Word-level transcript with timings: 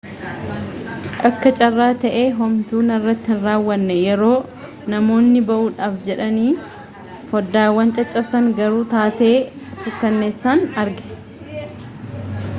akka 1.29 1.49
carraa 1.57 1.89
ta'ee 2.03 2.21
homtuu 2.37 2.79
narratti 2.85 3.31
hin 3.33 3.43
raawwanne 3.47 3.97
yeroo 4.05 4.37
namoonni 4.93 5.43
ba'uudhaaf 5.49 5.99
jedhanii 6.07 6.53
foddaawwan 7.33 7.93
caccabsan 7.99 8.47
garuu 8.61 8.81
taatee 8.95 9.33
suukkanneessaan 9.83 10.65
arge 10.85 11.69